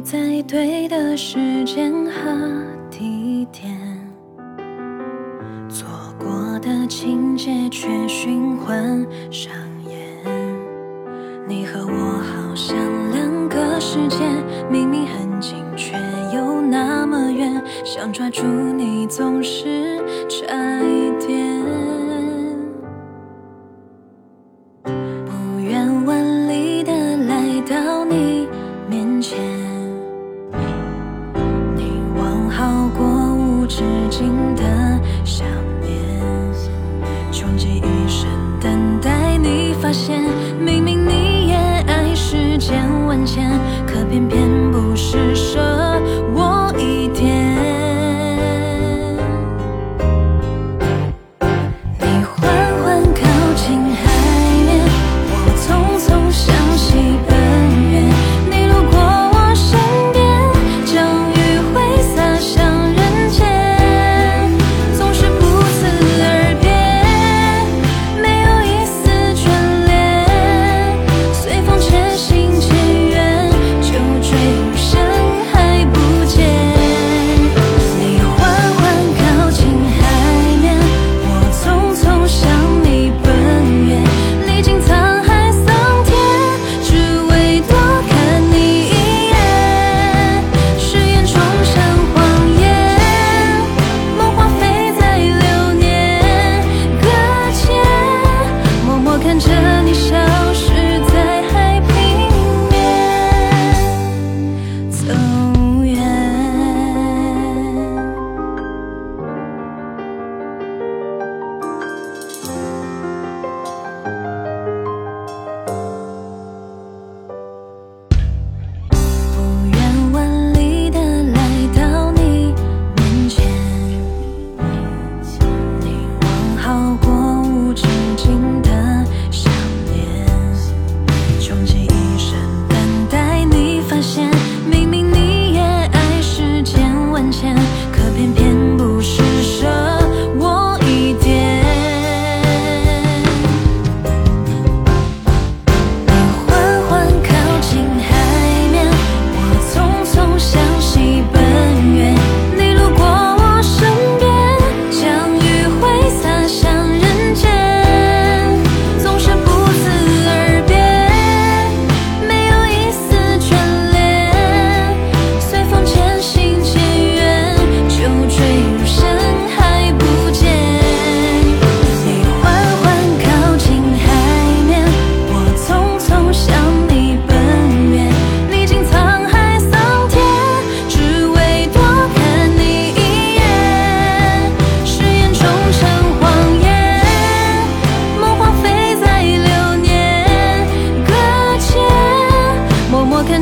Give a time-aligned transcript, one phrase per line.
[0.00, 3.74] 在对的时间和地点，
[5.68, 9.52] 错过的情节却循环上
[9.88, 9.98] 演。
[11.48, 12.76] 你和我好像
[13.12, 14.18] 两个世界，
[14.70, 15.96] 明明很近，却
[16.34, 17.62] 又那么远。
[17.84, 21.05] 想抓住你，总是差一
[33.76, 34.62] 止境的
[35.22, 35.46] 想
[35.82, 36.00] 念，
[37.30, 38.26] 穷极一生
[38.58, 40.24] 等待你发现。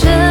[0.00, 0.27] 这